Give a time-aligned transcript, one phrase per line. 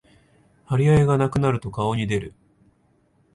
[0.65, 2.33] 張り合いがなくなると顔に出る